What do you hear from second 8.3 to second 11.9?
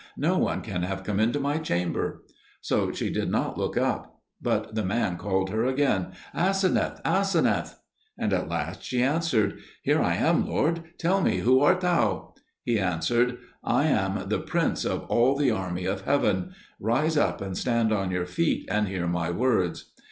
at last she answered, "Here am I, lord: tell me, who art